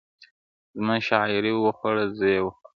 [0.77, 2.69] زما شاعري وخوړه زې وخوړم.